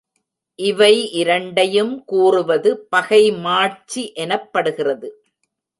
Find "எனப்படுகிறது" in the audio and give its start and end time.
4.15-5.09